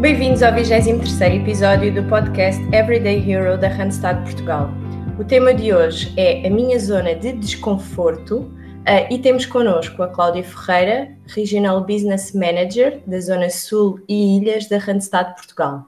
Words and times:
Bem-vindos 0.00 0.42
ao 0.42 0.54
23 0.54 1.42
episódio 1.42 1.92
do 1.92 2.02
podcast 2.08 2.58
Everyday 2.74 3.22
Hero 3.30 3.58
da 3.58 3.68
Randstad 3.68 4.24
Portugal. 4.24 4.70
O 5.18 5.24
tema 5.24 5.52
de 5.52 5.74
hoje 5.74 6.10
é 6.16 6.46
a 6.46 6.50
minha 6.50 6.78
zona 6.78 7.14
de 7.14 7.32
desconforto 7.32 8.38
uh, 8.38 9.12
e 9.12 9.18
temos 9.18 9.44
connosco 9.44 10.02
a 10.02 10.08
Cláudia 10.08 10.42
Ferreira, 10.42 11.14
Regional 11.26 11.84
Business 11.84 12.32
Manager 12.32 13.02
da 13.06 13.20
Zona 13.20 13.50
Sul 13.50 14.00
e 14.08 14.38
Ilhas 14.38 14.70
da 14.70 14.78
Randstad 14.78 15.34
Portugal. 15.34 15.84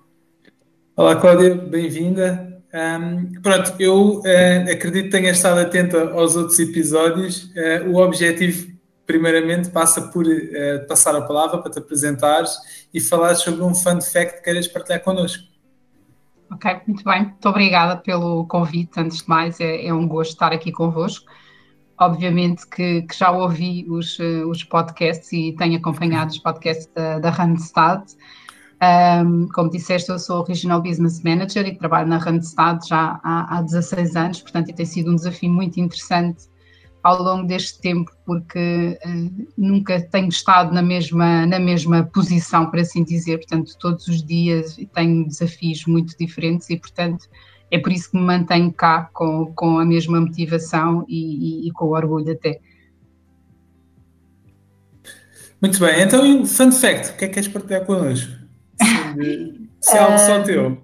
Olá 0.94 1.16
Cláudia, 1.16 1.54
bem-vinda. 1.54 2.60
Um, 2.74 3.40
pronto, 3.40 3.72
eu 3.78 4.18
uh, 4.18 4.70
acredito 4.70 5.04
que 5.04 5.10
tenha 5.10 5.30
estado 5.30 5.58
atenta 5.58 6.10
aos 6.10 6.36
outros 6.36 6.58
episódios. 6.58 7.44
Uh, 7.56 7.92
o 7.92 7.96
objetivo 7.96 8.71
primeiramente 9.12 9.68
passa 9.68 10.00
por 10.00 10.24
uh, 10.24 10.86
passar 10.88 11.14
a 11.14 11.20
palavra 11.20 11.58
para 11.58 11.70
te 11.70 11.78
apresentares 11.78 12.56
e 12.94 12.98
falar 12.98 13.34
sobre 13.34 13.62
um 13.62 13.74
fun 13.74 14.00
fact 14.00 14.36
que 14.36 14.44
queiras 14.44 14.66
partilhar 14.66 15.02
connosco. 15.02 15.44
Ok, 16.50 16.80
muito 16.86 17.04
bem. 17.04 17.24
Muito 17.24 17.48
obrigada 17.48 17.96
pelo 17.98 18.46
convite. 18.46 18.98
Antes 18.98 19.18
de 19.18 19.28
mais, 19.28 19.60
é, 19.60 19.86
é 19.86 19.92
um 19.92 20.08
gosto 20.08 20.30
estar 20.30 20.50
aqui 20.50 20.72
convosco. 20.72 21.30
Obviamente 22.00 22.66
que, 22.66 23.02
que 23.02 23.14
já 23.14 23.30
ouvi 23.30 23.86
os, 23.86 24.18
uh, 24.18 24.48
os 24.48 24.64
podcasts 24.64 25.30
e 25.30 25.52
tenho 25.52 25.76
acompanhado 25.76 26.30
os 26.30 26.38
podcasts 26.38 26.88
da, 26.94 27.18
da 27.18 27.28
Randstad. 27.28 28.02
Um, 28.82 29.46
como 29.48 29.68
disseste, 29.68 30.10
eu 30.10 30.18
sou 30.18 30.42
Regional 30.42 30.80
Business 30.80 31.22
Manager 31.22 31.66
e 31.66 31.76
trabalho 31.76 32.08
na 32.08 32.16
Randstad 32.16 32.80
já 32.88 33.20
há, 33.22 33.58
há 33.58 33.62
16 33.62 34.16
anos, 34.16 34.40
portanto, 34.40 34.74
tem 34.74 34.86
sido 34.86 35.12
um 35.12 35.14
desafio 35.14 35.50
muito 35.50 35.78
interessante 35.78 36.50
ao 37.02 37.20
longo 37.20 37.46
deste 37.46 37.80
tempo, 37.80 38.12
porque 38.24 38.98
uh, 39.04 39.46
nunca 39.56 40.00
tenho 40.00 40.28
estado 40.28 40.72
na 40.72 40.82
mesma, 40.82 41.46
na 41.46 41.58
mesma 41.58 42.04
posição, 42.04 42.70
por 42.70 42.78
assim 42.78 43.02
dizer, 43.02 43.38
portanto, 43.38 43.76
todos 43.78 44.06
os 44.06 44.22
dias 44.22 44.76
tenho 44.94 45.26
desafios 45.26 45.84
muito 45.86 46.16
diferentes 46.16 46.70
e, 46.70 46.76
portanto, 46.76 47.26
é 47.70 47.78
por 47.78 47.90
isso 47.90 48.10
que 48.10 48.16
me 48.16 48.22
mantenho 48.22 48.72
cá 48.72 49.10
com, 49.12 49.46
com 49.54 49.78
a 49.78 49.84
mesma 49.84 50.20
motivação 50.20 51.04
e, 51.08 51.64
e, 51.64 51.68
e 51.68 51.72
com 51.72 51.86
orgulho 51.86 52.32
até. 52.32 52.60
Muito 55.60 55.78
bem, 55.80 56.02
então, 56.02 56.44
fun 56.44 56.72
fact, 56.72 57.10
o 57.10 57.16
que 57.16 57.24
é 57.24 57.28
que 57.28 57.34
queres 57.34 57.48
partilhar 57.48 57.84
connosco? 57.84 58.30
Se 59.82 59.96
é 59.96 60.00
algo 60.00 60.18
só 60.18 60.42
teu. 60.42 60.78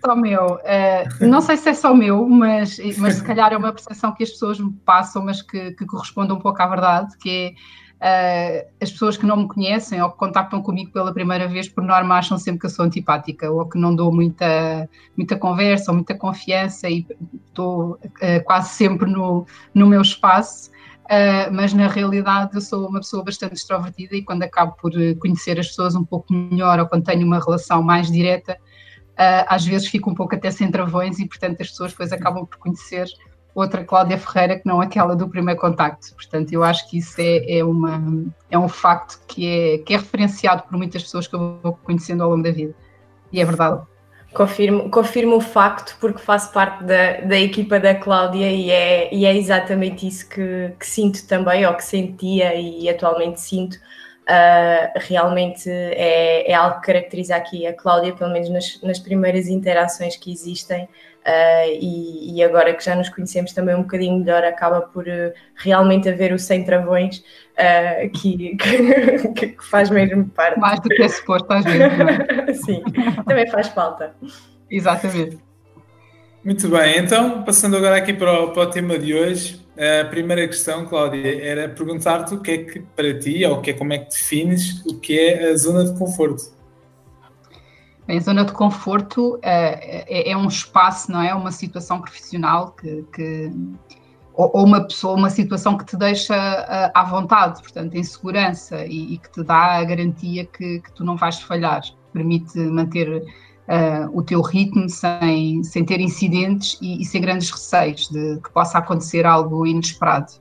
Só 0.00 0.14
meu. 0.14 0.46
Uh, 0.46 1.26
não 1.26 1.40
sei 1.40 1.56
se 1.56 1.68
é 1.68 1.74
só 1.74 1.92
meu, 1.92 2.26
mas, 2.28 2.78
mas 2.98 3.16
se 3.16 3.24
calhar 3.24 3.52
é 3.52 3.56
uma 3.56 3.72
percepção 3.72 4.12
que 4.14 4.22
as 4.22 4.30
pessoas 4.30 4.60
me 4.60 4.72
passam, 4.84 5.24
mas 5.24 5.42
que, 5.42 5.72
que 5.72 5.84
corresponde 5.84 6.32
um 6.32 6.38
pouco 6.38 6.62
à 6.62 6.66
verdade, 6.68 7.18
que 7.18 7.56
é 8.00 8.64
uh, 8.64 8.74
as 8.80 8.92
pessoas 8.92 9.16
que 9.16 9.26
não 9.26 9.38
me 9.38 9.48
conhecem 9.48 10.00
ou 10.00 10.10
que 10.10 10.16
contactam 10.16 10.62
comigo 10.62 10.92
pela 10.92 11.12
primeira 11.12 11.48
vez, 11.48 11.68
por 11.68 11.82
norma, 11.82 12.16
acham 12.16 12.38
sempre 12.38 12.60
que 12.60 12.66
eu 12.66 12.70
sou 12.70 12.84
antipática 12.84 13.50
ou 13.50 13.68
que 13.68 13.78
não 13.78 13.94
dou 13.94 14.12
muita, 14.12 14.88
muita 15.16 15.36
conversa 15.36 15.90
ou 15.90 15.96
muita 15.96 16.14
confiança 16.14 16.88
e 16.88 17.04
estou 17.48 17.92
uh, 17.92 18.44
quase 18.44 18.70
sempre 18.70 19.10
no, 19.10 19.44
no 19.74 19.88
meu 19.88 20.02
espaço. 20.02 20.70
Uh, 21.04 21.52
mas 21.52 21.74
na 21.74 21.86
realidade 21.86 22.54
eu 22.54 22.62
sou 22.62 22.88
uma 22.88 23.00
pessoa 23.00 23.22
bastante 23.22 23.54
extrovertida 23.54 24.16
e 24.16 24.22
quando 24.22 24.42
acabo 24.42 24.74
por 24.80 24.90
eh, 24.98 25.14
conhecer 25.14 25.60
as 25.60 25.68
pessoas 25.68 25.94
um 25.94 26.02
pouco 26.02 26.32
melhor 26.32 26.80
ou 26.80 26.86
quando 26.86 27.04
tenho 27.04 27.26
uma 27.26 27.38
relação 27.38 27.82
mais 27.82 28.10
direta, 28.10 28.54
uh, 28.54 29.44
às 29.46 29.66
vezes 29.66 29.86
fico 29.88 30.08
um 30.08 30.14
pouco 30.14 30.34
até 30.34 30.50
sem 30.50 30.70
travões 30.70 31.18
e 31.18 31.28
portanto 31.28 31.60
as 31.60 31.68
pessoas 31.68 31.90
depois 31.90 32.10
acabam 32.10 32.46
por 32.46 32.56
conhecer 32.56 33.06
outra 33.54 33.84
Cláudia 33.84 34.18
Ferreira 34.18 34.58
que 34.58 34.66
não 34.66 34.80
aquela 34.80 35.14
do 35.14 35.28
primeiro 35.28 35.60
contacto. 35.60 36.12
Portanto, 36.14 36.52
eu 36.52 36.64
acho 36.64 36.88
que 36.90 36.98
isso 36.98 37.20
é, 37.20 37.58
é, 37.58 37.64
uma, 37.64 38.02
é 38.50 38.58
um 38.58 38.68
facto 38.68 39.20
que 39.26 39.46
é, 39.46 39.78
que 39.78 39.94
é 39.94 39.96
referenciado 39.96 40.62
por 40.64 40.76
muitas 40.76 41.02
pessoas 41.02 41.28
que 41.28 41.34
eu 41.34 41.60
vou 41.62 41.74
conhecendo 41.84 42.22
ao 42.22 42.30
longo 42.30 42.42
da 42.42 42.50
vida. 42.50 42.74
E 43.30 43.40
é 43.40 43.44
verdade. 43.44 43.82
Confirmo, 44.34 44.90
confirmo 44.90 45.36
o 45.36 45.40
facto 45.40 45.96
porque 46.00 46.20
faço 46.20 46.52
parte 46.52 46.82
da, 46.82 47.20
da 47.20 47.38
equipa 47.38 47.78
da 47.78 47.94
Cláudia 47.94 48.50
e 48.50 48.70
é, 48.70 49.14
e 49.14 49.24
é 49.24 49.36
exatamente 49.36 50.06
isso 50.08 50.28
que, 50.28 50.72
que 50.78 50.86
sinto 50.86 51.24
também, 51.26 51.64
ou 51.64 51.74
que 51.74 51.84
sentia 51.84 52.54
e 52.54 52.88
atualmente 52.88 53.40
sinto. 53.40 53.76
Uh, 54.24 54.88
realmente 54.96 55.68
é, 55.70 56.50
é, 56.50 56.54
algo 56.54 56.80
que 56.80 56.86
caracteriza 56.86 57.36
aqui 57.36 57.66
a 57.66 57.74
Cláudia, 57.74 58.14
pelo 58.14 58.32
menos 58.32 58.48
nas, 58.48 58.80
nas 58.82 58.98
primeiras 58.98 59.48
interações 59.48 60.16
que 60.16 60.32
existem, 60.32 60.88
uh, 61.26 61.78
e, 61.80 62.36
e, 62.36 62.42
agora 62.42 62.74
que 62.74 62.84
já 62.84 62.94
nos 62.94 63.08
conhecemos 63.08 63.52
também 63.52 63.74
um 63.74 63.82
bocadinho 63.82 64.18
melhor, 64.18 64.44
acaba 64.44 64.80
por 64.80 65.06
uh, 65.06 65.32
realmente 65.56 66.08
haver 66.08 66.32
o 66.32 66.38
sem 66.38 66.64
travões 66.64 67.22
que, 68.20 68.56
que, 68.56 69.48
que, 69.48 69.64
faz 69.64 69.90
mesmo 69.90 70.28
parte. 70.30 70.58
Mais 70.58 70.80
do 70.80 70.88
que 70.88 71.02
é 71.02 71.08
suposto, 71.08 71.52
às 71.52 71.64
vezes. 71.64 71.82
É? 71.82 72.52
Sim, 72.54 72.82
também 73.26 73.48
faz 73.48 73.68
falta. 73.68 74.14
Exatamente. 74.70 75.38
Muito 76.44 76.68
bem, 76.68 76.98
então 76.98 77.42
passando 77.42 77.76
agora 77.76 77.96
aqui 77.96 78.12
para 78.12 78.44
o, 78.44 78.52
para 78.52 78.62
o 78.64 78.66
tema 78.66 78.98
de 78.98 79.14
hoje, 79.14 79.64
a 79.76 80.04
primeira 80.04 80.46
questão, 80.46 80.86
Cláudia, 80.86 81.42
era 81.42 81.68
perguntar-te 81.68 82.34
o 82.34 82.40
que 82.40 82.50
é 82.50 82.58
que 82.58 82.80
para 82.94 83.18
ti, 83.18 83.44
ou 83.44 83.54
o 83.54 83.60
que 83.60 83.70
é, 83.70 83.72
como 83.72 83.92
é 83.92 83.98
que 83.98 84.10
defines 84.10 84.84
o 84.86 85.00
que 85.00 85.18
é 85.18 85.50
a 85.50 85.56
zona 85.56 85.84
de 85.84 85.98
conforto. 85.98 86.52
Bem, 88.06 88.18
a 88.18 88.20
zona 88.20 88.44
de 88.44 88.52
conforto 88.52 89.36
uh, 89.36 89.40
é, 89.42 90.30
é, 90.30 90.36
um 90.36 90.46
espaço, 90.46 91.10
não 91.10 91.22
é? 91.22 91.34
Uma 91.34 91.50
situação 91.50 92.00
profissional 92.00 92.72
que, 92.72 93.02
que 93.14 93.50
ou, 94.34 94.64
uma 94.64 94.82
pessoa, 94.82 95.16
uma 95.16 95.30
situação 95.30 95.78
que 95.78 95.86
te 95.86 95.96
deixa 95.96 96.34
uh, 96.34 96.90
à 96.92 97.04
vontade, 97.04 97.62
portanto, 97.62 97.94
em 97.94 98.02
segurança 98.02 98.84
e, 98.84 99.14
e, 99.14 99.18
que 99.18 99.30
te 99.30 99.42
dá 99.42 99.78
a 99.78 99.84
garantia 99.84 100.44
que, 100.44 100.80
que 100.80 100.92
tu 100.92 101.02
não 101.02 101.16
vais 101.16 101.40
falhar, 101.40 101.80
permite 102.12 102.58
manter 102.58 103.22
uh, 103.22 104.10
o 104.12 104.22
teu 104.22 104.42
ritmo 104.42 104.86
sem, 104.88 105.62
sem 105.62 105.82
ter 105.82 106.00
incidentes 106.00 106.76
e, 106.82 107.00
e 107.00 107.04
sem 107.06 107.22
grandes 107.22 107.50
receios 107.50 108.08
de 108.08 108.38
que 108.40 108.50
possa 108.50 108.78
acontecer 108.78 109.24
algo 109.24 109.66
inesperado. 109.66 110.32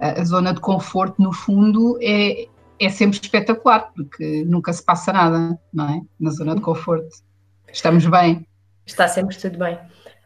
A 0.00 0.24
zona 0.24 0.52
de 0.52 0.60
conforto, 0.60 1.22
no 1.22 1.32
fundo, 1.32 1.96
é, 2.02 2.48
é 2.84 2.90
sempre 2.90 3.18
espetacular, 3.20 3.92
porque 3.94 4.44
nunca 4.44 4.72
se 4.72 4.84
passa 4.84 5.12
nada, 5.12 5.58
não 5.72 5.88
é? 5.88 6.00
Na 6.18 6.30
zona 6.30 6.54
de 6.54 6.60
conforto. 6.60 7.08
Estamos 7.72 8.06
bem. 8.06 8.46
Está 8.86 9.08
sempre 9.08 9.36
tudo 9.36 9.58
bem. 9.58 9.78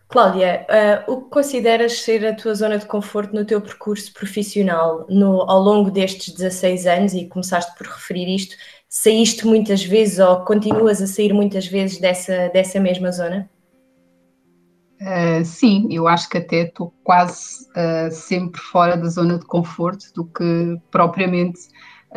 Cláudia, 0.09 0.65
uh, 0.71 1.13
o 1.13 1.23
que 1.23 1.31
consideras 1.31 2.01
ser 2.01 2.25
a 2.25 2.35
tua 2.35 2.55
zona 2.55 2.79
de 2.79 2.87
conforto 2.87 3.35
no 3.35 3.45
teu 3.45 3.61
percurso 3.61 4.13
profissional 4.13 5.05
no, 5.09 5.43
ao 5.43 5.61
longo 5.61 5.91
destes 5.91 6.33
16 6.33 6.87
anos, 6.87 7.15
e 7.15 7.27
começaste 7.27 7.77
por 7.77 7.89
referir 7.89 8.33
isto, 8.33 8.55
saíste 8.89 9.45
muitas 9.45 9.85
vezes 9.85 10.21
ou 10.21 10.45
continuas 10.45 11.03
a 11.03 11.09
sair 11.09 11.33
muitas 11.33 11.67
vezes 11.67 11.99
dessa, 11.99 12.49
dessa 12.51 12.79
mesma 12.79 13.11
zona? 13.11 13.51
Uh, 15.01 15.45
sim, 15.45 15.89
eu 15.91 16.07
acho 16.07 16.29
que 16.29 16.39
até 16.39 16.63
estou 16.63 16.95
quase 17.03 17.67
uh, 17.73 18.11
sempre 18.11 18.61
fora 18.61 18.97
da 18.97 19.09
zona 19.09 19.39
de 19.39 19.45
conforto 19.45 20.07
do 20.15 20.25
que 20.25 20.81
propriamente 20.91 21.59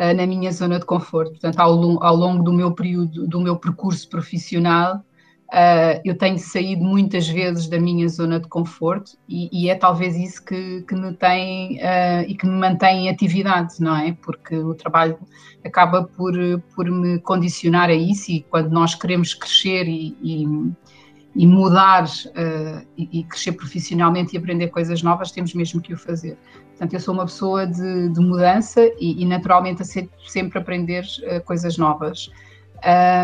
uh, 0.00 0.16
na 0.16 0.26
minha 0.26 0.50
zona 0.50 0.78
de 0.78 0.86
conforto. 0.86 1.32
Portanto, 1.32 1.60
ao, 1.60 2.02
ao, 2.02 2.16
longo 2.16 2.42
do 2.42 2.52
meu 2.52 2.72
período, 2.72 3.26
do 3.26 3.40
meu 3.40 3.56
percurso 3.56 4.08
profissional, 4.08 5.04
Uh, 5.50 5.98
eu 6.04 6.16
tenho 6.16 6.38
saído 6.38 6.84
muitas 6.84 7.26
vezes 7.26 7.66
da 7.66 7.76
minha 7.76 8.08
zona 8.08 8.38
de 8.38 8.46
conforto 8.46 9.18
e, 9.28 9.48
e 9.52 9.68
é 9.68 9.74
talvez 9.74 10.16
isso 10.16 10.44
que, 10.44 10.82
que 10.82 10.94
me 10.94 11.12
tem 11.12 11.76
uh, 11.78 12.22
e 12.28 12.36
que 12.36 12.46
me 12.46 12.56
mantém 12.56 13.06
em 13.06 13.10
atividade, 13.10 13.80
não 13.80 13.96
é? 13.96 14.12
Porque 14.22 14.56
o 14.56 14.76
trabalho 14.76 15.18
acaba 15.64 16.04
por, 16.04 16.34
por 16.76 16.88
me 16.88 17.18
condicionar 17.18 17.90
a 17.90 17.94
isso 17.94 18.30
e 18.30 18.42
quando 18.42 18.70
nós 18.70 18.94
queremos 18.94 19.34
crescer 19.34 19.88
e, 19.88 20.16
e, 20.22 20.46
e 21.34 21.46
mudar 21.46 22.04
uh, 22.04 22.86
e, 22.96 23.24
crescer 23.24 23.52
profissionalmente 23.52 24.34
e 24.34 24.38
aprender 24.38 24.68
coisas 24.68 25.02
novas, 25.02 25.30
temos 25.30 25.54
mesmo 25.54 25.80
que 25.80 25.94
o 25.94 25.98
fazer. 25.98 26.36
Portanto, 26.70 26.94
eu 26.94 27.00
sou 27.00 27.14
uma 27.14 27.24
pessoa 27.24 27.66
de, 27.66 28.08
de 28.08 28.20
mudança 28.20 28.80
e, 28.98 29.24
naturalmente 29.26 29.82
aceito 29.82 30.10
sempre 30.26 30.58
aprender 30.58 31.04
coisas 31.44 31.76
novas. 31.76 32.30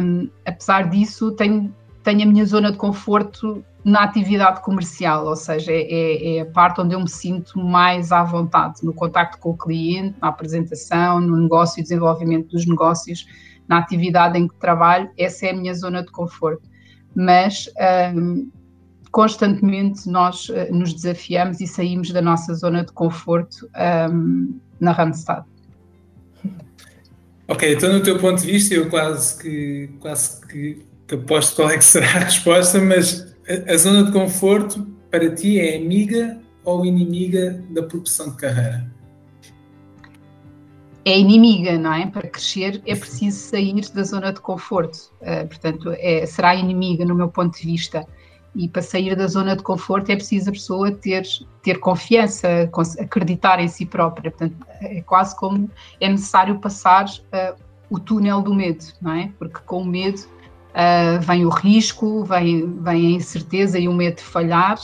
Um, 0.03 0.29
apesar 0.44 0.91
disso, 0.91 1.32
tenho 1.32 1.73
tenho 2.06 2.23
a 2.23 2.26
minha 2.26 2.47
zona 2.47 2.70
de 2.70 2.79
conforto 2.79 3.64
na 3.85 4.05
atividade 4.05 4.62
comercial, 4.62 5.26
ou 5.26 5.35
seja, 5.35 5.73
é, 5.73 5.82
é, 5.82 6.37
é, 6.37 6.41
a 6.43 6.47
parte 6.47 6.81
onde 6.81 6.94
eu 6.94 7.00
me 7.00 7.09
sinto 7.09 7.59
mais 7.59 8.12
à 8.12 8.23
vontade, 8.23 8.85
no 8.85 8.94
contacto 8.94 9.38
com 9.38 9.50
o 9.50 9.56
cliente, 9.56 10.17
na 10.23 10.29
apresentação, 10.29 11.20
no 11.20 11.37
negócio 11.37 11.81
e 11.81 11.82
desenvolvimento 11.82 12.50
dos 12.50 12.64
negócios, 12.64 13.26
na 13.67 13.79
atividade 13.79 14.38
em 14.38 14.47
que 14.47 14.55
trabalho, 14.55 15.11
essa 15.19 15.47
é 15.47 15.50
a 15.50 15.52
minha 15.52 15.75
zona 15.75 16.00
de 16.00 16.12
conforto. 16.12 16.62
Mas 17.17 17.69
um, 18.15 18.51
constantemente 19.11 20.09
nós 20.09 20.49
uh, 20.51 20.73
nos 20.73 20.93
desafiamos 20.93 21.61
e 21.61 21.67
saímos 21.67 22.13
da 22.13 22.23
nossa 22.23 22.55
zona 22.55 22.85
de 22.85 22.93
conforto 22.93 23.69
um, 24.13 24.61
na 24.79 24.93
Randstad. 24.93 25.45
Ok, 27.49 27.73
então 27.73 27.93
no 27.93 28.03
teu 28.03 28.19
ponto 28.19 28.43
de 28.43 28.47
vista, 28.47 28.75
eu 28.75 28.89
quase 28.91 29.39
que, 29.39 29.89
quase 30.01 30.47
que 30.47 30.87
que 31.07 31.15
aposto 31.15 31.57
qual 31.57 31.71
é 31.71 31.79
que 31.79 31.85
será 31.85 32.07
a 32.07 32.19
resposta, 32.19 32.81
mas 32.81 33.33
a, 33.49 33.73
a, 33.73 33.77
zona 33.77 34.05
de 34.05 34.12
conforto 34.12 34.85
para 35.11 35.33
ti 35.35 35.61
é 35.61 35.77
amiga 35.77 36.39
ou 36.65 36.85
inimiga 36.85 37.62
da 37.71 37.83
progressão 37.83 38.31
de 38.31 38.37
carreira? 38.37 38.91
É 41.06 41.17
inimiga, 41.17 41.79
não 41.79 41.93
é? 41.93 42.05
Para 42.05 42.26
crescer 42.26 42.82
é 42.85 42.97
preciso 42.97 43.38
sair 43.38 43.81
da 43.94 44.03
zona 44.03 44.32
de 44.32 44.41
conforto. 44.41 45.12
Uh, 45.23 45.47
portanto, 45.47 45.94
é, 45.99 46.26
será 46.26 46.56
inimiga 46.56 47.05
no 47.05 47.14
meu 47.14 47.29
ponto 47.29 47.56
de 47.56 47.64
vista. 47.64 48.05
E 48.56 48.69
para 48.69 48.82
sair 48.82 49.14
da 49.14 49.29
zona 49.29 49.55
de 49.55 49.62
conforto 49.62 50.11
é 50.11 50.17
preciso 50.17 50.50
a 50.50 50.53
pessoa 50.53 50.91
ter, 50.91 51.23
ter 51.62 51.79
confiança, 51.79 52.69
acreditar 52.99 53.61
em 53.61 53.69
si 53.69 53.87
própria. 53.87 54.32
Portanto, 54.32 54.67
é 54.81 55.00
quase 55.03 55.37
como 55.37 55.70
é 56.00 56.08
necessário 56.08 56.58
passar 56.58 57.05
uh, 57.05 57.62
o 57.88 58.00
túnel 58.00 58.43
do 58.43 58.52
medo, 58.52 58.85
não 59.00 59.12
é? 59.12 59.31
Porque 59.38 59.61
com 59.64 59.82
o 59.82 59.87
medo 59.87 60.19
uh, 60.19 61.20
vem 61.20 61.47
o 61.47 61.50
risco, 61.50 62.25
vem, 62.25 62.82
vem 62.82 63.06
a 63.06 63.11
incerteza 63.11 63.79
e 63.79 63.87
o 63.87 63.93
medo 63.93 64.17
de 64.17 64.23
falhar, 64.25 64.76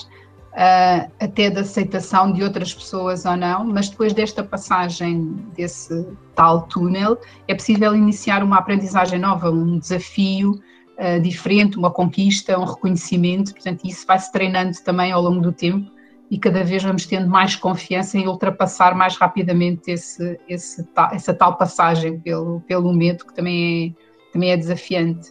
uh, 0.52 1.10
até 1.20 1.50
da 1.50 1.60
aceitação 1.60 2.32
de 2.32 2.42
outras 2.42 2.74
pessoas 2.74 3.24
ou 3.24 3.36
não, 3.36 3.64
mas 3.64 3.88
depois 3.88 4.12
desta 4.12 4.42
passagem 4.42 5.36
desse 5.54 6.06
tal 6.34 6.62
túnel, 6.62 7.18
é 7.48 7.54
possível 7.54 7.94
iniciar 7.94 8.42
uma 8.42 8.58
aprendizagem 8.58 9.18
nova, 9.18 9.50
um 9.50 9.78
desafio 9.78 10.52
uh, 10.52 11.20
diferente, 11.20 11.78
uma 11.78 11.90
conquista, 11.90 12.58
um 12.58 12.64
reconhecimento, 12.64 13.52
portanto, 13.52 13.84
isso 13.84 14.06
vai-se 14.06 14.30
treinando 14.30 14.76
também 14.84 15.12
ao 15.12 15.22
longo 15.22 15.40
do 15.40 15.52
tempo 15.52 15.90
e 16.30 16.38
cada 16.38 16.64
vez 16.64 16.82
vamos 16.82 17.04
tendo 17.04 17.28
mais 17.28 17.56
confiança 17.56 18.16
em 18.16 18.26
ultrapassar 18.26 18.94
mais 18.94 19.16
rapidamente 19.16 19.90
esse, 19.90 20.40
esse, 20.48 20.88
essa 21.12 21.34
tal 21.34 21.58
passagem 21.58 22.18
pelo, 22.20 22.62
pelo 22.62 22.90
medo, 22.90 23.26
que 23.26 23.34
também 23.34 23.94
é, 23.98 24.32
também 24.32 24.50
é 24.50 24.56
desafiante. 24.56 25.30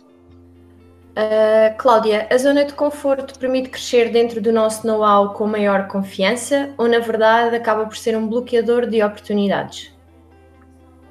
Uh, 1.12 1.76
Cláudia, 1.78 2.26
a 2.32 2.38
zona 2.38 2.64
de 2.64 2.74
conforto 2.74 3.38
permite 3.38 3.70
crescer 3.70 4.12
dentro 4.12 4.42
do 4.42 4.50
nosso 4.52 4.88
know-how 4.88 5.34
com 5.34 5.46
maior 5.46 5.88
confiança 5.90 6.74
ou, 6.78 6.88
na 6.88 7.00
verdade, 7.00 7.54
acaba 7.54 7.86
por 7.86 7.98
ser 7.98 8.18
um 8.18 8.26
bloqueador 8.28 8.88
de 8.88 9.04
oportunidades? 9.04 9.94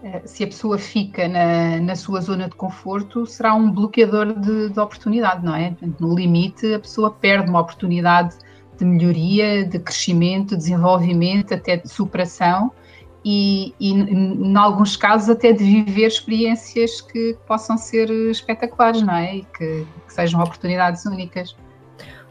Uh, 0.03 0.23
se 0.25 0.43
a 0.43 0.47
pessoa 0.47 0.79
fica 0.79 1.29
na, 1.29 1.79
na 1.81 1.95
sua 1.95 2.23
zona 2.23 2.49
de 2.49 2.55
conforto, 2.55 3.27
será 3.27 3.55
um 3.55 3.71
bloqueador 3.71 4.33
de, 4.33 4.71
de 4.71 4.81
oportunidade, 4.81 5.45
não 5.45 5.55
é? 5.55 5.75
No 5.99 6.15
limite, 6.15 6.73
a 6.73 6.81
pessoa 6.81 7.11
perde 7.11 7.51
uma 7.51 7.61
oportunidade 7.61 8.35
de 8.79 8.85
melhoria, 8.87 9.67
de 9.67 9.79
crescimento, 9.79 10.57
desenvolvimento, 10.57 11.53
até 11.53 11.77
de 11.77 11.91
superação 11.91 12.73
e, 13.25 13.75
e 13.79 13.93
em 13.93 14.57
alguns 14.57 14.97
casos 14.97 15.29
até 15.29 15.53
de 15.53 15.63
viver 15.63 16.07
experiências 16.07 17.01
que 17.01 17.37
possam 17.47 17.77
ser 17.77 18.11
espetaculares, 18.31 19.03
não 19.03 19.15
é? 19.15 19.37
E 19.37 19.43
que, 19.43 19.87
que 20.07 20.13
sejam 20.13 20.41
oportunidades 20.41 21.05
únicas. 21.05 21.55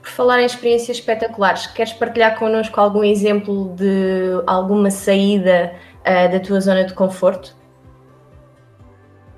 Por 0.01 0.09
falar 0.09 0.41
em 0.41 0.45
experiências 0.45 0.97
espetaculares, 0.97 1.67
queres 1.67 1.93
partilhar 1.93 2.37
connosco 2.37 2.79
algum 2.79 3.03
exemplo 3.03 3.75
de 3.75 4.41
alguma 4.47 4.89
saída 4.89 5.73
uh, 6.01 6.31
da 6.31 6.39
tua 6.39 6.59
zona 6.61 6.85
de 6.85 6.93
conforto? 6.93 7.55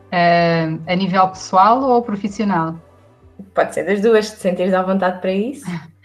Uh, 0.08 0.82
a 0.88 0.96
nível 0.96 1.28
pessoal 1.30 1.82
ou 1.82 2.02
profissional? 2.02 2.76
Pode 3.54 3.74
ser 3.74 3.86
das 3.86 4.02
duas, 4.02 4.30
te 4.30 4.38
sentires 4.38 4.74
à 4.74 4.84
vontade 4.84 5.20
para 5.20 5.34
isso. 5.34 5.66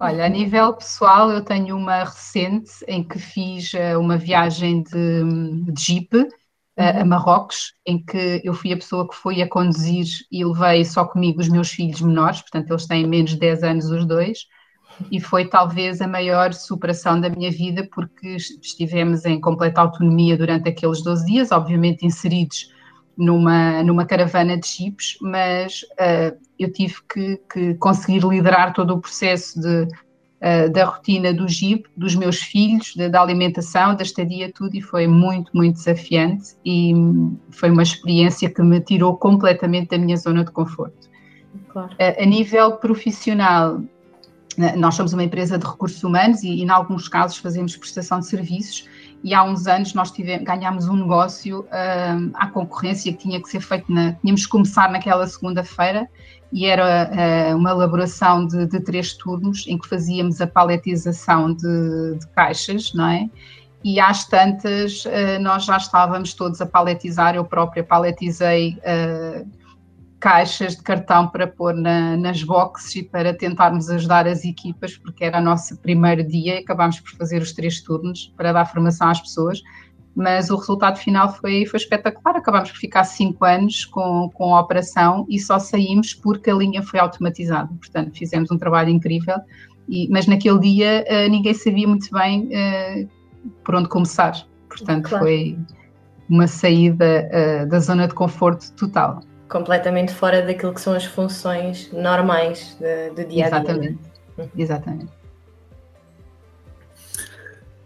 Olha, 0.00 0.26
a 0.26 0.28
nível 0.28 0.74
pessoal, 0.74 1.32
eu 1.32 1.44
tenho 1.44 1.76
uma 1.76 2.04
recente 2.04 2.70
em 2.86 3.02
que 3.02 3.18
fiz 3.18 3.74
eh, 3.74 3.96
uma 3.96 4.16
viagem 4.16 4.84
de, 4.84 5.72
de 5.72 5.82
Jeep 5.82 6.14
uhum. 6.14 6.28
a 6.76 7.04
Marrocos, 7.04 7.74
em 7.84 8.04
que 8.04 8.40
eu 8.44 8.54
fui 8.54 8.72
a 8.72 8.76
pessoa 8.76 9.08
que 9.08 9.16
foi 9.16 9.42
a 9.42 9.48
conduzir 9.48 10.06
e 10.30 10.44
levei 10.44 10.84
só 10.84 11.04
comigo 11.04 11.40
os 11.40 11.48
meus 11.48 11.70
filhos 11.70 12.00
menores, 12.00 12.40
portanto, 12.42 12.70
eles 12.70 12.86
têm 12.86 13.08
menos 13.08 13.32
de 13.32 13.38
10 13.38 13.64
anos 13.64 13.90
os 13.90 14.06
dois, 14.06 14.46
e 15.10 15.20
foi 15.20 15.48
talvez 15.48 16.00
a 16.00 16.06
maior 16.06 16.52
superação 16.52 17.20
da 17.20 17.28
minha 17.28 17.50
vida, 17.50 17.88
porque 17.92 18.36
estivemos 18.36 19.24
em 19.24 19.40
completa 19.40 19.80
autonomia 19.80 20.36
durante 20.36 20.68
aqueles 20.68 21.02
12 21.02 21.26
dias, 21.26 21.50
obviamente 21.50 22.06
inseridos 22.06 22.72
numa, 23.18 23.82
numa 23.82 24.06
caravana 24.06 24.56
de 24.56 24.64
chips, 24.64 25.18
mas 25.20 25.82
uh, 25.94 26.38
eu 26.56 26.72
tive 26.72 26.94
que, 27.12 27.40
que, 27.52 27.74
conseguir 27.74 28.24
liderar 28.24 28.72
todo 28.72 28.94
o 28.94 29.00
processo 29.00 29.60
de, 29.60 29.82
uh, 29.82 30.70
da 30.72 30.84
rotina 30.84 31.34
do 31.34 31.48
Jeep, 31.48 31.84
dos 31.96 32.14
meus 32.14 32.40
filhos, 32.40 32.94
de, 32.94 33.08
da 33.08 33.20
alimentação, 33.20 33.96
da 33.96 34.04
estadia, 34.04 34.52
tudo, 34.54 34.76
e 34.76 34.80
foi 34.80 35.08
muito, 35.08 35.50
muito 35.52 35.74
desafiante 35.74 36.56
e 36.64 36.94
foi 37.50 37.70
uma 37.70 37.82
experiência 37.82 38.48
que 38.48 38.62
me 38.62 38.80
tirou 38.80 39.16
completamente 39.16 39.88
da 39.90 39.98
minha 39.98 40.16
zona 40.16 40.44
de 40.44 40.52
conforto. 40.52 41.08
Claro. 41.70 41.92
Uh, 41.94 42.22
a 42.22 42.24
nível 42.24 42.76
profissional, 42.76 43.82
nós 44.76 44.96
somos 44.96 45.12
uma 45.12 45.22
empresa 45.22 45.56
de 45.56 45.64
recursos 45.64 46.02
humanos 46.02 46.42
e, 46.42 46.62
em 46.62 46.68
alguns 46.68 47.08
casos, 47.08 47.38
fazemos 47.38 47.76
prestação 47.76 48.18
de 48.18 48.26
serviços. 48.26 48.88
E 49.22 49.32
há 49.32 49.42
uns 49.44 49.66
anos 49.66 49.94
nós 49.94 50.10
tivemos, 50.10 50.44
ganhámos 50.44 50.88
um 50.88 50.96
negócio 50.96 51.60
uh, 51.60 52.30
à 52.34 52.46
concorrência 52.48 53.12
que 53.12 53.18
tinha 53.18 53.40
que 53.40 53.48
ser 53.48 53.60
feito, 53.60 53.92
na, 53.92 54.12
tínhamos 54.14 54.44
que 54.44 54.50
começar 54.50 54.90
naquela 54.90 55.26
segunda-feira 55.26 56.08
e 56.52 56.66
era 56.66 57.10
uh, 57.52 57.56
uma 57.56 57.70
elaboração 57.70 58.46
de, 58.46 58.66
de, 58.66 58.80
três 58.80 59.12
turnos 59.14 59.64
em 59.68 59.78
que 59.78 59.88
fazíamos 59.88 60.40
a 60.40 60.46
paletização 60.46 61.52
de, 61.52 62.16
de 62.18 62.26
caixas, 62.34 62.92
não 62.94 63.08
é? 63.08 63.28
E 63.84 64.00
às 64.00 64.26
tantas 64.26 65.04
uh, 65.04 65.40
nós 65.40 65.64
já 65.64 65.76
estávamos 65.76 66.34
todos 66.34 66.60
a 66.60 66.66
paletizar, 66.66 67.34
eu 67.34 67.44
própria 67.44 67.84
paletizei 67.84 68.78
caixas 70.20 70.76
de 70.76 70.82
cartão 70.82 71.28
para 71.28 71.46
pôr 71.46 71.74
na, 71.74 72.16
nas 72.16 72.42
boxes 72.42 72.96
e 72.96 73.02
para 73.02 73.32
tentarmos 73.32 73.88
ajudar 73.88 74.26
as 74.26 74.44
equipas, 74.44 74.96
porque 74.96 75.24
era 75.24 75.38
o 75.38 75.42
nosso 75.42 75.76
primeiro 75.78 76.24
dia 76.24 76.56
e 76.56 76.58
acabámos 76.58 76.98
por 77.00 77.10
fazer 77.12 77.40
os 77.40 77.52
três 77.52 77.80
turnos 77.80 78.32
para 78.36 78.52
dar 78.52 78.64
formação 78.66 79.08
às 79.08 79.20
pessoas. 79.20 79.62
Mas 80.16 80.50
o 80.50 80.56
resultado 80.56 80.98
final 80.98 81.32
foi, 81.32 81.64
foi 81.64 81.78
espetacular. 81.78 82.36
Acabámos 82.36 82.72
por 82.72 82.78
ficar 82.78 83.04
cinco 83.04 83.44
anos 83.44 83.84
com, 83.84 84.28
com 84.34 84.56
a 84.56 84.60
operação 84.60 85.24
e 85.28 85.38
só 85.38 85.60
saímos 85.60 86.12
porque 86.12 86.50
a 86.50 86.54
linha 86.54 86.82
foi 86.82 86.98
automatizada. 86.98 87.68
Portanto, 87.78 88.18
fizemos 88.18 88.50
um 88.50 88.58
trabalho 88.58 88.90
incrível, 88.90 89.36
e, 89.88 90.08
mas 90.10 90.26
naquele 90.26 90.58
dia 90.58 91.04
uh, 91.08 91.30
ninguém 91.30 91.54
sabia 91.54 91.86
muito 91.86 92.10
bem 92.12 92.48
uh, 92.48 93.08
por 93.62 93.76
onde 93.76 93.88
começar. 93.88 94.34
Portanto, 94.68 95.08
claro. 95.08 95.24
foi 95.24 95.56
uma 96.28 96.48
saída 96.48 97.30
uh, 97.30 97.68
da 97.68 97.78
zona 97.78 98.08
de 98.08 98.14
conforto 98.14 98.72
total 98.72 99.20
completamente 99.48 100.12
fora 100.12 100.42
daquilo 100.42 100.74
que 100.74 100.80
são 100.80 100.94
as 100.94 101.04
funções 101.04 101.90
normais 101.92 102.76
do 103.14 103.24
dia 103.24 103.24
a 103.24 103.24
dia. 103.24 103.46
Exatamente. 103.46 103.98
Uhum. 104.36 104.48
Exatamente. 104.56 105.18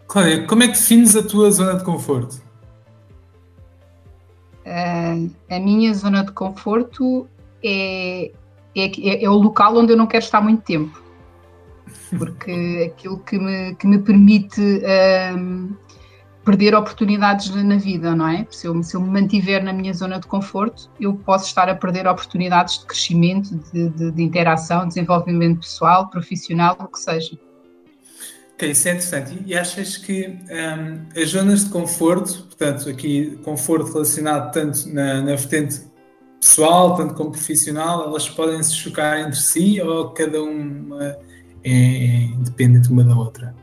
Cláudia, 0.07 0.45
como 0.45 0.63
é 0.63 0.67
que 0.67 0.73
defines 0.73 1.15
a 1.15 1.23
tua 1.23 1.49
zona 1.49 1.75
de 1.75 1.83
conforto? 1.83 2.41
Uh, 4.65 5.29
a 5.49 5.59
minha 5.59 5.93
zona 5.93 6.23
de 6.23 6.31
conforto 6.31 7.27
é, 7.63 8.31
é, 8.75 9.23
é, 9.23 9.29
o 9.29 9.33
local 9.33 9.75
onde 9.75 9.93
eu 9.93 9.97
não 9.97 10.05
quero 10.05 10.23
estar 10.23 10.39
muito 10.39 10.61
tempo. 10.61 11.01
Porque 12.17 12.91
aquilo 12.93 13.17
que 13.19 13.39
me, 13.39 13.75
que 13.75 13.87
me 13.87 13.97
permite 13.97 14.61
uh, 14.61 15.75
perder 16.43 16.75
oportunidades 16.75 17.49
na 17.49 17.77
vida, 17.77 18.15
não 18.15 18.27
é? 18.27 18.45
Se 18.49 18.67
eu, 18.67 18.83
se 18.83 18.95
eu 18.95 19.01
me 19.01 19.09
mantiver 19.09 19.63
na 19.63 19.71
minha 19.71 19.93
zona 19.93 20.19
de 20.19 20.27
conforto, 20.27 20.89
eu 20.99 21.15
posso 21.15 21.45
estar 21.45 21.69
a 21.69 21.75
perder 21.75 22.07
oportunidades 22.07 22.79
de 22.79 22.85
crescimento, 22.85 23.55
de, 23.71 23.89
de, 23.89 24.11
de 24.11 24.23
interação, 24.23 24.87
desenvolvimento 24.87 25.61
pessoal, 25.61 26.09
profissional, 26.09 26.75
o 26.79 26.87
que 26.87 26.99
seja. 26.99 27.37
Ok, 28.53 28.69
isso 28.69 28.87
é 28.87 28.91
interessante. 28.91 29.43
E 29.45 29.55
achas 29.55 29.97
que 29.97 30.27
um, 30.27 31.21
as 31.21 31.29
zonas 31.29 31.65
de 31.65 31.71
conforto, 31.71 32.43
portanto, 32.43 32.89
aqui 32.89 33.39
conforto 33.43 33.91
relacionado 33.91 34.51
tanto 34.51 34.87
na, 34.93 35.21
na 35.21 35.35
vertente 35.35 35.81
pessoal, 36.39 36.95
tanto 36.95 37.13
como 37.13 37.31
profissional, 37.31 38.07
elas 38.07 38.29
podem 38.29 38.61
se 38.61 38.75
chocar 38.75 39.21
entre 39.21 39.39
si 39.39 39.81
ou 39.81 40.09
cada 40.09 40.43
uma 40.43 41.17
é 41.63 42.25
independente 42.25 42.89
uma 42.89 43.03
da 43.03 43.15
outra? 43.15 43.55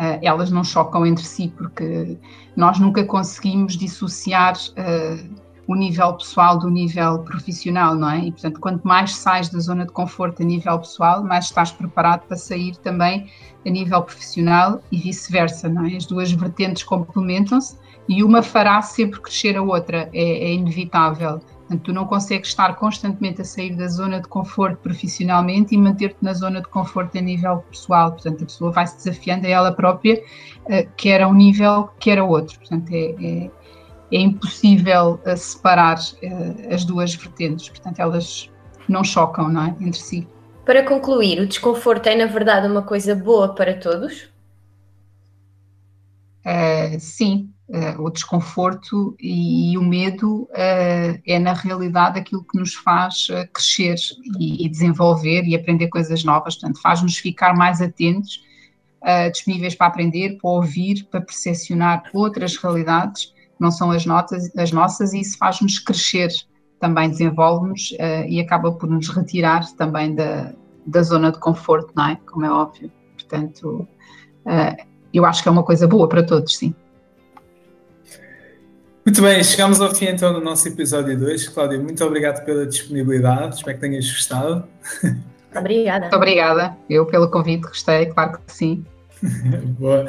Uh, 0.00 0.18
elas 0.22 0.50
não 0.50 0.64
chocam 0.64 1.04
entre 1.04 1.24
si, 1.24 1.52
porque 1.56 2.18
nós 2.56 2.78
nunca 2.78 3.04
conseguimos 3.04 3.76
dissociar 3.76 4.54
uh, 4.56 5.50
o 5.66 5.74
nível 5.74 6.14
pessoal 6.14 6.58
do 6.58 6.68
nível 6.68 7.20
profissional, 7.20 7.94
não 7.94 8.10
é? 8.10 8.24
E, 8.24 8.32
portanto, 8.32 8.58
quanto 8.58 8.88
mais 8.88 9.14
sais 9.14 9.50
da 9.50 9.60
zona 9.60 9.84
de 9.86 9.92
conforto 9.92 10.42
a 10.42 10.44
nível 10.44 10.78
pessoal, 10.78 11.22
mais 11.22 11.44
estás 11.44 11.70
preparado 11.70 12.26
para 12.26 12.36
sair 12.36 12.76
também 12.78 13.30
a 13.64 13.70
nível 13.70 14.02
profissional 14.02 14.80
e 14.90 14.98
vice-versa, 14.98 15.68
não 15.68 15.84
é? 15.84 15.96
As 15.96 16.06
duas 16.06 16.32
vertentes 16.32 16.82
complementam-se 16.82 17.78
e 18.08 18.24
uma 18.24 18.42
fará 18.42 18.82
sempre 18.82 19.20
crescer 19.20 19.56
a 19.56 19.62
outra, 19.62 20.08
é, 20.12 20.50
é 20.50 20.52
inevitável. 20.54 21.40
Portanto, 21.70 21.84
tu 21.84 21.92
não 21.92 22.04
consegues 22.04 22.48
estar 22.48 22.74
constantemente 22.74 23.42
a 23.42 23.44
sair 23.44 23.76
da 23.76 23.86
zona 23.86 24.20
de 24.20 24.26
conforto 24.26 24.78
profissionalmente 24.78 25.72
e 25.72 25.78
manter-te 25.78 26.16
na 26.20 26.32
zona 26.32 26.60
de 26.60 26.66
conforto 26.66 27.16
a 27.16 27.20
nível 27.20 27.58
pessoal. 27.70 28.10
Portanto, 28.10 28.42
a 28.42 28.46
pessoa 28.46 28.72
vai 28.72 28.88
se 28.88 28.96
desafiando 28.96 29.46
a 29.46 29.50
ela 29.50 29.70
própria, 29.70 30.20
uh, 30.64 30.90
quer 30.96 31.22
a 31.22 31.28
um 31.28 31.32
nível, 31.32 31.88
quer 32.00 32.18
a 32.18 32.24
outro. 32.24 32.58
Portanto, 32.58 32.90
é, 32.90 33.14
é, 33.24 33.50
é 34.10 34.20
impossível 34.20 35.20
uh, 35.24 35.36
separar 35.36 35.96
uh, 35.96 36.74
as 36.74 36.84
duas 36.84 37.14
vertentes. 37.14 37.68
Portanto, 37.68 38.00
elas 38.00 38.50
não 38.88 39.04
chocam 39.04 39.48
não 39.48 39.66
é, 39.66 39.76
entre 39.80 40.00
si. 40.00 40.26
Para 40.66 40.82
concluir, 40.82 41.38
o 41.38 41.46
desconforto 41.46 42.08
é, 42.08 42.16
na 42.16 42.26
verdade, 42.26 42.66
uma 42.66 42.82
coisa 42.82 43.14
boa 43.14 43.54
para 43.54 43.78
todos? 43.78 44.28
Uh, 46.44 46.98
sim, 46.98 47.48
Uh, 47.72 48.02
o 48.02 48.10
desconforto 48.10 49.14
e, 49.20 49.70
e 49.70 49.78
o 49.78 49.82
medo 49.82 50.42
uh, 50.42 51.20
é, 51.24 51.38
na 51.38 51.52
realidade, 51.52 52.18
aquilo 52.18 52.42
que 52.42 52.58
nos 52.58 52.74
faz 52.74 53.28
uh, 53.28 53.48
crescer 53.52 53.94
e, 54.40 54.66
e, 54.66 54.68
desenvolver 54.68 55.44
e 55.44 55.54
aprender 55.54 55.86
coisas 55.86 56.24
novas. 56.24 56.56
Portanto, 56.56 56.80
faz-nos 56.82 57.16
ficar 57.18 57.54
mais 57.54 57.80
atentos, 57.80 58.44
disponíveis 59.32 59.76
para 59.76 59.86
aprender, 59.86 60.36
para 60.38 60.50
ouvir, 60.50 61.04
para 61.04 61.20
percepcionar 61.20 62.02
outras 62.12 62.56
realidades 62.56 63.26
que 63.26 63.60
não 63.60 63.70
são 63.70 63.92
as, 63.92 64.04
notas, 64.04 64.54
as 64.56 64.72
nossas, 64.72 65.12
e 65.12 65.20
isso 65.20 65.38
faz-nos 65.38 65.78
crescer 65.78 66.28
também, 66.80 67.08
desenvolve-nos 67.08 67.94
e 68.28 68.40
acaba 68.40 68.72
por 68.72 68.90
nos 68.90 69.08
retirar 69.08 69.64
também 69.76 70.14
da, 70.14 70.52
da 70.84 71.02
zona 71.02 71.32
de 71.32 71.38
conforto, 71.38 71.92
não 71.96 72.08
é? 72.08 72.16
Como 72.30 72.44
é 72.44 72.50
óbvio. 72.50 72.92
Portanto, 73.14 73.88
eu 75.14 75.24
acho 75.24 75.42
que 75.42 75.48
é 75.48 75.52
uma 75.52 75.62
coisa 75.62 75.88
boa 75.88 76.06
para 76.06 76.22
todos, 76.22 76.58
sim. 76.58 76.74
Muito 79.04 79.22
bem, 79.22 79.42
chegamos 79.42 79.80
ao 79.80 79.94
fim 79.94 80.06
então 80.06 80.32
do 80.32 80.40
nosso 80.40 80.68
episódio 80.68 81.18
2. 81.18 81.48
Cláudia, 81.48 81.78
muito 81.78 82.04
obrigado 82.04 82.44
pela 82.44 82.66
disponibilidade, 82.66 83.56
espero 83.56 83.78
que 83.78 83.80
tenhas 83.80 84.10
gostado. 84.10 84.64
Obrigada. 85.56 86.00
Muito 86.00 86.16
obrigada, 86.16 86.76
eu 86.88 87.06
pelo 87.06 87.30
convite, 87.30 87.62
gostei, 87.62 88.06
claro 88.06 88.38
que 88.46 88.52
sim. 88.52 88.84
Boa. 89.78 90.06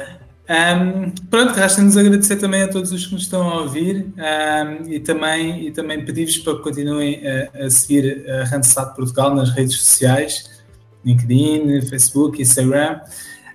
Um, 0.48 1.10
pronto, 1.30 1.52
resta-nos 1.54 1.96
agradecer 1.96 2.36
também 2.36 2.62
a 2.62 2.68
todos 2.68 2.92
os 2.92 3.06
que 3.06 3.14
nos 3.14 3.22
estão 3.22 3.48
a 3.48 3.60
ouvir 3.62 4.12
um, 4.16 4.90
e 4.90 5.00
também, 5.00 5.66
e 5.66 5.70
também 5.70 6.04
pedir-vos 6.04 6.38
para 6.38 6.56
que 6.56 6.62
continuem 6.62 7.22
a, 7.26 7.64
a 7.64 7.70
seguir 7.70 8.28
a 8.28 8.44
Randstad 8.44 8.94
Portugal 8.94 9.34
nas 9.34 9.50
redes 9.50 9.76
sociais, 9.76 10.62
LinkedIn, 11.04 11.82
Facebook, 11.82 12.42
Instagram. 12.42 13.00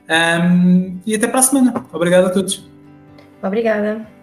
Um, 0.10 1.00
e 1.06 1.13
até 1.13 1.27
para 1.27 1.39
a 1.39 1.44
semana. 1.44 1.86
Obrigado 1.94 2.27
a 2.27 2.29
todos. 2.29 2.67
Obrigada. 3.44 4.17